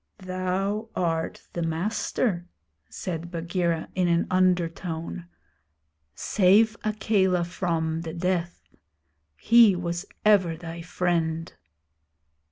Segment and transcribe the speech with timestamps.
[0.17, 2.47] 'Thou art the master,'
[2.89, 5.27] said Bagheera, in an undertone.
[6.15, 8.63] 'Save Akela from, the death.
[9.37, 11.53] He was ever thy friend.'